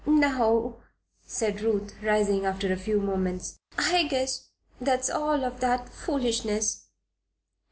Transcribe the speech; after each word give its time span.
"Now," 0.07 0.77
said 1.27 1.61
Ruth, 1.61 1.93
rising 2.01 2.43
after 2.43 2.73
a 2.73 2.75
few 2.75 2.99
moments, 2.99 3.59
"I 3.77 4.05
guess 4.05 4.47
that's 4.79 5.11
all 5.11 5.43
of 5.43 5.59
that 5.59 5.89
foolishness. 5.89 6.87